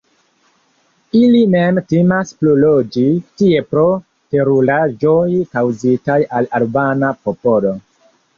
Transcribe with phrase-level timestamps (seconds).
[1.17, 3.03] Ili mem timas pluloĝi
[3.41, 3.83] tie pro
[4.37, 7.77] teruraĵoj kaŭzitaj al albana popolo.